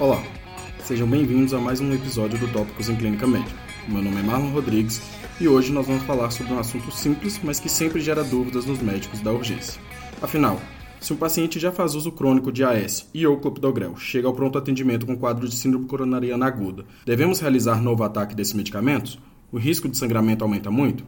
Olá, 0.00 0.24
sejam 0.82 1.06
bem-vindos 1.06 1.52
a 1.52 1.58
mais 1.58 1.78
um 1.78 1.92
episódio 1.92 2.38
do 2.38 2.50
Tópicos 2.50 2.88
em 2.88 2.96
Clínica 2.96 3.26
Médica. 3.26 3.54
Meu 3.86 4.00
nome 4.00 4.18
é 4.18 4.22
Marlon 4.22 4.50
Rodrigues 4.50 4.98
e 5.38 5.46
hoje 5.46 5.70
nós 5.70 5.86
vamos 5.86 6.04
falar 6.04 6.30
sobre 6.30 6.54
um 6.54 6.58
assunto 6.58 6.90
simples, 6.90 7.38
mas 7.44 7.60
que 7.60 7.68
sempre 7.68 8.00
gera 8.00 8.24
dúvidas 8.24 8.64
nos 8.64 8.80
médicos 8.80 9.20
da 9.20 9.30
urgência. 9.30 9.78
Afinal, 10.22 10.58
se 10.98 11.12
um 11.12 11.16
paciente 11.16 11.60
já 11.60 11.70
faz 11.70 11.94
uso 11.94 12.10
crônico 12.12 12.50
de 12.50 12.64
AS 12.64 13.10
e 13.12 13.26
ou 13.26 13.36
clopidogrel 13.36 13.94
chega 13.94 14.26
ao 14.26 14.32
pronto 14.32 14.56
atendimento 14.56 15.04
com 15.04 15.18
quadro 15.18 15.46
de 15.46 15.54
síndrome 15.54 15.84
coronariana 15.84 16.46
aguda, 16.46 16.86
devemos 17.04 17.38
realizar 17.38 17.82
novo 17.82 18.02
ataque 18.02 18.34
desses 18.34 18.54
medicamentos? 18.54 19.18
O 19.52 19.58
risco 19.58 19.86
de 19.86 19.98
sangramento 19.98 20.42
aumenta 20.42 20.70
muito? 20.70 21.04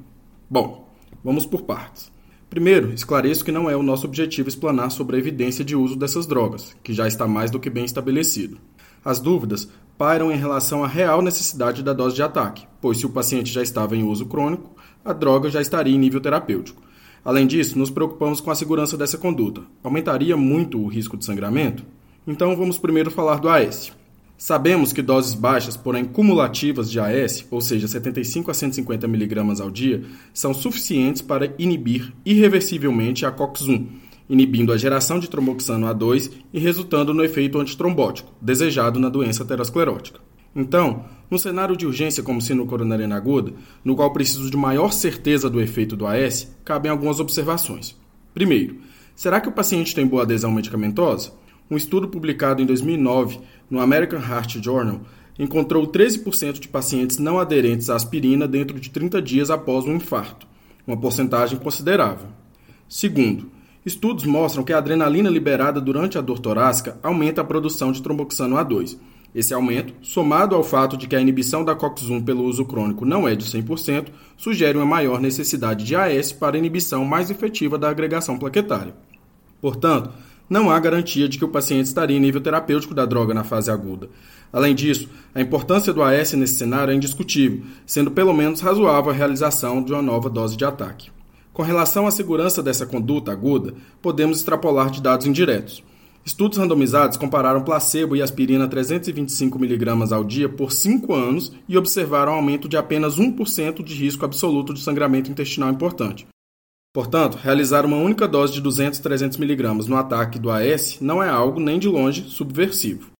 Bom, 0.50 0.86
vamos 1.24 1.46
por 1.46 1.62
partes. 1.62 2.12
Primeiro, 2.52 2.92
esclareço 2.92 3.42
que 3.42 3.50
não 3.50 3.70
é 3.70 3.74
o 3.74 3.82
nosso 3.82 4.06
objetivo 4.06 4.46
explanar 4.46 4.90
sobre 4.90 5.16
a 5.16 5.18
evidência 5.18 5.64
de 5.64 5.74
uso 5.74 5.96
dessas 5.96 6.26
drogas, 6.26 6.76
que 6.82 6.92
já 6.92 7.08
está 7.08 7.26
mais 7.26 7.50
do 7.50 7.58
que 7.58 7.70
bem 7.70 7.86
estabelecido. 7.86 8.58
As 9.04 9.20
dúvidas 9.20 9.68
pairam 9.98 10.32
em 10.32 10.36
relação 10.36 10.82
à 10.82 10.86
real 10.86 11.22
necessidade 11.22 11.82
da 11.82 11.92
dose 11.92 12.16
de 12.16 12.22
ataque, 12.22 12.66
pois 12.80 12.98
se 12.98 13.06
o 13.06 13.10
paciente 13.10 13.52
já 13.52 13.62
estava 13.62 13.96
em 13.96 14.02
uso 14.02 14.26
crônico, 14.26 14.70
a 15.04 15.12
droga 15.12 15.50
já 15.50 15.60
estaria 15.60 15.94
em 15.94 15.98
nível 15.98 16.20
terapêutico. 16.20 16.82
Além 17.24 17.46
disso, 17.46 17.78
nos 17.78 17.90
preocupamos 17.90 18.40
com 18.40 18.50
a 18.50 18.54
segurança 18.54 18.96
dessa 18.96 19.16
conduta. 19.16 19.62
Aumentaria 19.82 20.36
muito 20.36 20.80
o 20.80 20.88
risco 20.88 21.16
de 21.16 21.24
sangramento? 21.24 21.84
Então 22.26 22.56
vamos 22.56 22.78
primeiro 22.78 23.10
falar 23.10 23.38
do 23.38 23.48
AS. 23.48 23.92
Sabemos 24.36 24.92
que 24.92 25.02
doses 25.02 25.34
baixas, 25.34 25.76
porém 25.76 26.04
cumulativas 26.04 26.90
de 26.90 26.98
AS, 26.98 27.46
ou 27.48 27.60
seja, 27.60 27.86
75 27.86 28.50
a 28.50 28.54
150 28.54 29.06
mg 29.06 29.62
ao 29.62 29.70
dia, 29.70 30.02
são 30.34 30.52
suficientes 30.52 31.22
para 31.22 31.54
inibir 31.60 32.12
irreversivelmente 32.26 33.24
a 33.24 33.30
COX-1, 33.30 33.86
inibindo 34.32 34.72
a 34.72 34.78
geração 34.78 35.18
de 35.18 35.28
tromboxano 35.28 35.86
A2 35.86 36.32
e 36.54 36.58
resultando 36.58 37.12
no 37.12 37.22
efeito 37.22 37.60
antitrombótico, 37.60 38.32
desejado 38.40 38.98
na 38.98 39.10
doença 39.10 39.42
aterosclerótica. 39.42 40.20
Então, 40.56 41.04
no 41.30 41.38
cenário 41.38 41.76
de 41.76 41.86
urgência 41.86 42.22
como 42.22 42.40
síndrome 42.40 42.70
coronariana 42.70 43.14
aguda, 43.14 43.52
no 43.84 43.94
qual 43.94 44.10
preciso 44.10 44.50
de 44.50 44.56
maior 44.56 44.90
certeza 44.90 45.50
do 45.50 45.60
efeito 45.60 45.94
do 45.94 46.06
AS, 46.06 46.50
cabem 46.64 46.90
algumas 46.90 47.20
observações. 47.20 47.94
Primeiro, 48.32 48.76
será 49.14 49.38
que 49.38 49.50
o 49.50 49.52
paciente 49.52 49.94
tem 49.94 50.06
boa 50.06 50.22
adesão 50.22 50.50
medicamentosa? 50.50 51.32
Um 51.70 51.76
estudo 51.76 52.08
publicado 52.08 52.62
em 52.62 52.66
2009 52.66 53.38
no 53.68 53.80
American 53.80 54.18
Heart 54.18 54.62
Journal 54.64 55.02
encontrou 55.38 55.86
13% 55.86 56.58
de 56.58 56.68
pacientes 56.68 57.18
não 57.18 57.38
aderentes 57.38 57.90
à 57.90 57.96
aspirina 57.96 58.48
dentro 58.48 58.80
de 58.80 58.88
30 58.88 59.20
dias 59.20 59.50
após 59.50 59.84
um 59.84 59.96
infarto, 59.96 60.46
uma 60.86 60.96
porcentagem 60.96 61.58
considerável. 61.58 62.28
Segundo, 62.88 63.60
estudos 63.84 64.24
mostram 64.24 64.64
que 64.64 64.72
a 64.72 64.78
adrenalina 64.78 65.28
liberada 65.28 65.80
durante 65.80 66.16
a 66.16 66.20
dor 66.20 66.38
torácica 66.38 66.98
aumenta 67.02 67.40
a 67.40 67.44
produção 67.44 67.90
de 67.90 68.02
tromboxano 68.02 68.56
A2. 68.56 68.96
Esse 69.34 69.54
aumento, 69.54 69.94
somado 70.02 70.54
ao 70.54 70.62
fato 70.62 70.96
de 70.96 71.06
que 71.06 71.16
a 71.16 71.20
inibição 71.20 71.64
da 71.64 71.74
COX-1 71.74 72.22
pelo 72.24 72.44
uso 72.44 72.64
crônico 72.66 73.06
não 73.06 73.26
é 73.26 73.34
de 73.34 73.46
100%, 73.46 74.08
sugere 74.36 74.76
uma 74.76 74.86
maior 74.86 75.20
necessidade 75.20 75.84
de 75.84 75.96
AS 75.96 76.32
para 76.32 76.58
inibição 76.58 77.04
mais 77.04 77.30
efetiva 77.30 77.78
da 77.78 77.88
agregação 77.88 78.38
plaquetária. 78.38 78.94
Portanto, 79.60 80.10
não 80.50 80.70
há 80.70 80.78
garantia 80.78 81.28
de 81.28 81.38
que 81.38 81.44
o 81.44 81.48
paciente 81.48 81.86
estaria 81.86 82.16
em 82.16 82.20
nível 82.20 82.42
terapêutico 82.42 82.94
da 82.94 83.06
droga 83.06 83.32
na 83.32 83.42
fase 83.42 83.70
aguda. 83.70 84.10
Além 84.52 84.74
disso, 84.74 85.08
a 85.34 85.40
importância 85.40 85.94
do 85.94 86.02
AS 86.02 86.34
nesse 86.34 86.56
cenário 86.56 86.92
é 86.92 86.94
indiscutível, 86.94 87.62
sendo 87.86 88.10
pelo 88.10 88.34
menos 88.34 88.60
razoável 88.60 89.10
a 89.10 89.14
realização 89.14 89.82
de 89.82 89.92
uma 89.94 90.02
nova 90.02 90.28
dose 90.28 90.58
de 90.58 90.64
ataque. 90.66 91.10
Com 91.52 91.62
relação 91.62 92.06
à 92.06 92.10
segurança 92.10 92.62
dessa 92.62 92.86
conduta 92.86 93.30
aguda, 93.30 93.74
podemos 94.00 94.38
extrapolar 94.38 94.90
de 94.90 95.02
dados 95.02 95.26
indiretos. 95.26 95.84
Estudos 96.24 96.56
randomizados 96.56 97.16
compararam 97.16 97.62
placebo 97.62 98.16
e 98.16 98.22
aspirina 98.22 98.68
325 98.68 99.58
mg 99.62 100.14
ao 100.14 100.24
dia 100.24 100.48
por 100.48 100.72
5 100.72 101.12
anos 101.12 101.52
e 101.68 101.76
observaram 101.76 102.32
aumento 102.32 102.68
de 102.68 102.76
apenas 102.76 103.18
1% 103.18 103.82
de 103.82 103.94
risco 103.94 104.24
absoluto 104.24 104.72
de 104.72 104.80
sangramento 104.80 105.30
intestinal 105.30 105.70
importante. 105.70 106.26
Portanto, 106.94 107.36
realizar 107.36 107.84
uma 107.84 107.96
única 107.96 108.28
dose 108.28 108.52
de 108.52 108.60
200 108.60 109.00
300 109.00 109.38
mg 109.38 109.88
no 109.88 109.96
ataque 109.96 110.38
do 110.38 110.50
AS 110.50 111.00
não 111.00 111.22
é 111.22 111.28
algo 111.28 111.58
nem 111.58 111.78
de 111.78 111.88
longe 111.88 112.28
subversivo. 112.28 113.10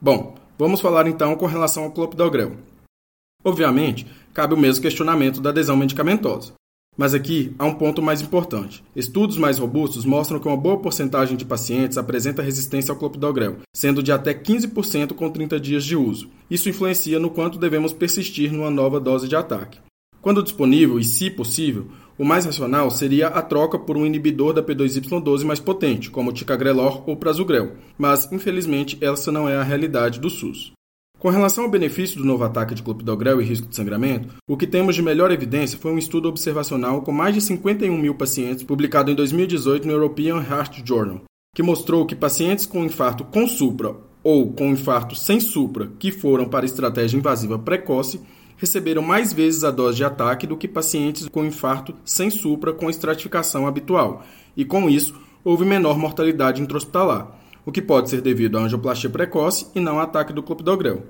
Bom, 0.00 0.36
vamos 0.58 0.80
falar 0.80 1.06
então 1.06 1.36
com 1.36 1.46
relação 1.46 1.84
ao 1.84 1.92
clopidogrel. 1.92 2.56
Obviamente, 3.44 4.06
cabe 4.32 4.54
o 4.54 4.58
mesmo 4.58 4.82
questionamento 4.82 5.40
da 5.40 5.50
adesão 5.50 5.76
medicamentosa. 5.76 6.57
Mas 6.98 7.14
aqui 7.14 7.54
há 7.56 7.64
um 7.64 7.74
ponto 7.74 8.02
mais 8.02 8.20
importante. 8.20 8.82
Estudos 8.96 9.38
mais 9.38 9.56
robustos 9.56 10.04
mostram 10.04 10.40
que 10.40 10.48
uma 10.48 10.56
boa 10.56 10.78
porcentagem 10.78 11.36
de 11.36 11.44
pacientes 11.44 11.96
apresenta 11.96 12.42
resistência 12.42 12.90
ao 12.90 12.98
clopidogrel, 12.98 13.58
sendo 13.72 14.02
de 14.02 14.10
até 14.10 14.34
15% 14.34 15.12
com 15.12 15.30
30 15.30 15.60
dias 15.60 15.84
de 15.84 15.94
uso. 15.94 16.28
Isso 16.50 16.68
influencia 16.68 17.20
no 17.20 17.30
quanto 17.30 17.56
devemos 17.56 17.92
persistir 17.92 18.52
numa 18.52 18.68
nova 18.68 18.98
dose 18.98 19.28
de 19.28 19.36
ataque. 19.36 19.78
Quando 20.20 20.42
disponível 20.42 20.98
e 20.98 21.04
se 21.04 21.30
possível, 21.30 21.86
o 22.18 22.24
mais 22.24 22.44
racional 22.44 22.90
seria 22.90 23.28
a 23.28 23.42
troca 23.42 23.78
por 23.78 23.96
um 23.96 24.04
inibidor 24.04 24.52
da 24.52 24.60
P2Y12 24.60 25.44
mais 25.44 25.60
potente, 25.60 26.10
como 26.10 26.32
ticagrelor 26.32 27.08
ou 27.08 27.16
prasugrel, 27.16 27.76
mas 27.96 28.30
infelizmente 28.32 28.98
essa 29.00 29.30
não 29.30 29.48
é 29.48 29.56
a 29.56 29.62
realidade 29.62 30.18
do 30.18 30.28
SUS. 30.28 30.72
Com 31.18 31.30
relação 31.30 31.64
ao 31.64 31.70
benefício 31.70 32.16
do 32.16 32.24
novo 32.24 32.44
ataque 32.44 32.76
de 32.76 32.82
clopidogrel 32.82 33.42
e 33.42 33.44
risco 33.44 33.66
de 33.66 33.74
sangramento, 33.74 34.36
o 34.46 34.56
que 34.56 34.68
temos 34.68 34.94
de 34.94 35.02
melhor 35.02 35.32
evidência 35.32 35.76
foi 35.76 35.90
um 35.90 35.98
estudo 35.98 36.28
observacional 36.28 37.02
com 37.02 37.10
mais 37.10 37.34
de 37.34 37.40
51 37.40 37.98
mil 37.98 38.14
pacientes 38.14 38.62
publicado 38.62 39.10
em 39.10 39.16
2018 39.16 39.84
no 39.84 39.92
European 39.94 40.36
Heart 40.36 40.80
Journal, 40.86 41.22
que 41.56 41.62
mostrou 41.62 42.06
que 42.06 42.14
pacientes 42.14 42.66
com 42.66 42.84
infarto 42.84 43.24
com 43.24 43.48
supra 43.48 43.96
ou 44.22 44.52
com 44.52 44.70
infarto 44.70 45.16
sem 45.16 45.40
supra 45.40 45.90
que 45.98 46.12
foram 46.12 46.44
para 46.44 46.64
estratégia 46.64 47.18
invasiva 47.18 47.58
precoce 47.58 48.20
receberam 48.56 49.02
mais 49.02 49.32
vezes 49.32 49.64
a 49.64 49.72
dose 49.72 49.96
de 49.96 50.04
ataque 50.04 50.46
do 50.46 50.56
que 50.56 50.68
pacientes 50.68 51.28
com 51.28 51.44
infarto 51.44 51.96
sem 52.04 52.30
supra 52.30 52.72
com 52.72 52.88
estratificação 52.88 53.66
habitual, 53.66 54.24
e 54.56 54.64
com 54.64 54.88
isso 54.88 55.20
houve 55.44 55.64
menor 55.64 55.98
mortalidade 55.98 56.62
intra-hospitalar, 56.62 57.37
o 57.68 57.70
que 57.70 57.82
pode 57.82 58.08
ser 58.08 58.22
devido 58.22 58.56
à 58.56 58.62
angioplastia 58.62 59.10
precoce 59.10 59.66
e 59.74 59.78
não 59.78 59.96
ao 59.96 60.00
ataque 60.00 60.32
do 60.32 60.42
clopidogrel. 60.42 61.02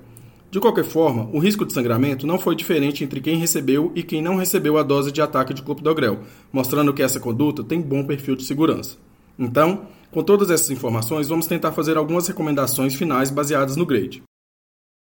De 0.51 0.59
qualquer 0.59 0.83
forma, 0.83 1.29
o 1.31 1.39
risco 1.39 1.65
de 1.65 1.71
sangramento 1.71 2.27
não 2.27 2.37
foi 2.37 2.53
diferente 2.53 3.01
entre 3.01 3.21
quem 3.21 3.37
recebeu 3.37 3.93
e 3.95 4.03
quem 4.03 4.21
não 4.21 4.35
recebeu 4.35 4.77
a 4.77 4.83
dose 4.83 5.09
de 5.09 5.21
ataque 5.21 5.53
de 5.53 5.63
clopidogrel, 5.63 6.19
mostrando 6.51 6.93
que 6.93 7.01
essa 7.01 7.17
conduta 7.17 7.63
tem 7.63 7.79
bom 7.79 8.03
perfil 8.03 8.35
de 8.35 8.43
segurança. 8.43 8.97
Então, 9.39 9.87
com 10.11 10.21
todas 10.21 10.49
essas 10.49 10.69
informações, 10.69 11.29
vamos 11.29 11.47
tentar 11.47 11.71
fazer 11.71 11.95
algumas 11.95 12.27
recomendações 12.27 12.93
finais 12.93 13.31
baseadas 13.31 13.77
no 13.77 13.85
grade. 13.85 14.21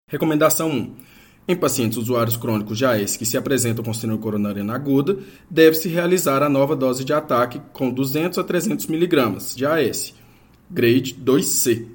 Recomendação 0.08 0.70
1. 0.70 0.94
Em 1.48 1.56
pacientes 1.56 1.98
usuários 1.98 2.36
crônicos 2.36 2.78
de 2.78 2.86
AS 2.86 3.16
que 3.16 3.26
se 3.26 3.36
apresentam 3.36 3.84
com 3.84 3.92
síndrome 3.92 4.22
coronariana 4.22 4.76
aguda, 4.76 5.18
deve-se 5.50 5.88
realizar 5.88 6.40
a 6.40 6.48
nova 6.48 6.76
dose 6.76 7.04
de 7.04 7.12
ataque 7.12 7.60
com 7.72 7.90
200 7.90 8.38
a 8.38 8.44
300 8.44 8.88
mg 8.88 9.56
de 9.56 9.66
AS, 9.66 10.14
grade 10.70 11.14
2C. 11.14 11.86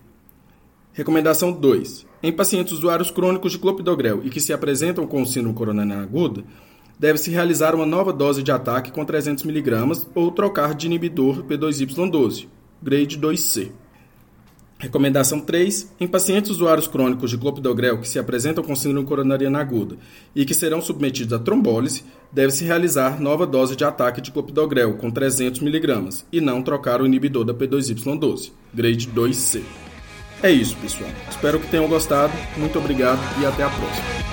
Recomendação 0.94 1.52
2. 1.52 2.06
Em 2.22 2.32
pacientes 2.32 2.74
usuários 2.74 3.12
crônicos 3.12 3.52
de 3.52 3.60
clopidogrel 3.60 4.22
e 4.24 4.30
que 4.30 4.40
se 4.40 4.54
apresentam 4.54 5.06
com 5.06 5.26
síndrome 5.26 5.56
coronariana 5.56 6.02
aguda, 6.02 6.44
deve-se 6.98 7.30
realizar 7.30 7.76
uma 7.76 7.86
nova 7.86 8.14
dose 8.14 8.42
de 8.42 8.52
ataque 8.52 8.92
com 8.92 9.04
300 9.04 9.44
mg 9.46 10.06
ou 10.16 10.32
trocar 10.32 10.74
de 10.74 10.86
inibidor 10.86 11.44
P2Y12, 11.44 12.48
grade 12.82 13.20
2C. 13.20 13.72
Recomendação 14.84 15.40
3. 15.40 15.94
Em 15.98 16.06
pacientes 16.06 16.52
usuários 16.52 16.88
crônicos 16.88 17.30
de 17.30 17.38
clopidogrel 17.38 18.00
que 18.00 18.08
se 18.08 18.20
apresentam 18.20 18.62
com 18.62 18.76
síndrome 18.76 19.08
coronariana 19.08 19.62
aguda 19.62 19.96
e 20.36 20.44
que 20.44 20.54
serão 20.54 20.82
submetidos 20.82 21.32
a 21.32 21.40
trombólise, 21.40 22.04
deve-se 22.30 22.66
realizar 22.66 23.18
nova 23.22 23.48
dose 23.48 23.78
de 23.78 23.86
ataque 23.86 24.20
de 24.20 24.30
clopidogrel 24.30 24.96
com 24.96 25.10
300 25.10 25.62
mg 25.62 26.26
e 26.34 26.42
não 26.42 26.62
trocar 26.62 27.02
o 27.02 27.06
inibidor 27.06 27.46
da 27.46 27.54
P2Y12, 27.54 28.52
grade 28.74 29.08
2C. 29.08 29.62
É 30.42 30.52
isso, 30.52 30.76
pessoal. 30.76 31.10
Espero 31.30 31.62
que 31.62 31.68
tenham 31.70 31.88
gostado. 31.88 32.34
Muito 32.58 32.78
obrigado 32.78 33.22
e 33.42 33.46
até 33.46 33.64
a 33.64 33.70
próxima. 33.70 34.33